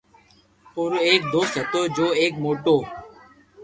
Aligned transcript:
اورو 0.77 0.97
ايڪ 1.07 1.21
دوست 1.33 1.53
ھتو 1.61 1.81
جو 1.95 2.07
ايڪ 2.19 2.33
موٽو 2.43 2.77